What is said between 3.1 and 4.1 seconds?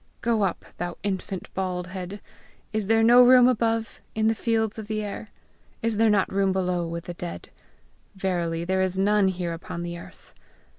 room above,